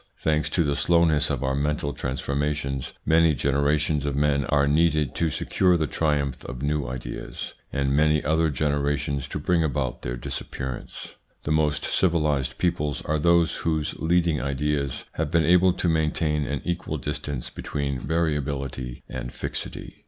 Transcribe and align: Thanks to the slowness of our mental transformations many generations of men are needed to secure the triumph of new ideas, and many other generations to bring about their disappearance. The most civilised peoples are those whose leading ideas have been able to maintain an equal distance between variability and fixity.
Thanks 0.17 0.49
to 0.49 0.63
the 0.63 0.75
slowness 0.75 1.29
of 1.29 1.43
our 1.43 1.53
mental 1.53 1.93
transformations 1.93 2.93
many 3.05 3.35
generations 3.35 4.03
of 4.03 4.15
men 4.15 4.45
are 4.45 4.67
needed 4.67 5.13
to 5.13 5.29
secure 5.29 5.77
the 5.77 5.85
triumph 5.85 6.43
of 6.45 6.63
new 6.63 6.87
ideas, 6.87 7.53
and 7.71 7.95
many 7.95 8.23
other 8.25 8.49
generations 8.49 9.27
to 9.27 9.37
bring 9.37 9.63
about 9.63 10.01
their 10.01 10.17
disappearance. 10.17 11.13
The 11.43 11.51
most 11.51 11.83
civilised 11.83 12.57
peoples 12.57 13.03
are 13.03 13.19
those 13.19 13.57
whose 13.57 13.93
leading 13.99 14.41
ideas 14.41 15.05
have 15.11 15.29
been 15.29 15.45
able 15.45 15.71
to 15.73 15.87
maintain 15.87 16.47
an 16.47 16.63
equal 16.65 16.97
distance 16.97 17.51
between 17.51 17.99
variability 17.99 19.03
and 19.07 19.31
fixity. 19.31 19.97